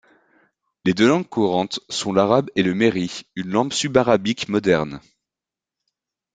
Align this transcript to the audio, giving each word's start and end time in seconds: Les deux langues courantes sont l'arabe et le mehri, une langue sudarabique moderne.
Les 0.83 0.95
deux 0.95 1.07
langues 1.07 1.29
courantes 1.29 1.79
sont 1.89 2.11
l'arabe 2.11 2.49
et 2.55 2.63
le 2.63 2.73
mehri, 2.73 3.21
une 3.35 3.49
langue 3.51 3.71
sudarabique 3.71 4.49
moderne. 4.49 4.99